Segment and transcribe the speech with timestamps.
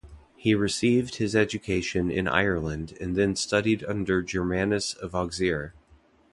[0.35, 5.75] He received his education in Ireland and then studied under Germanus of Auxerre.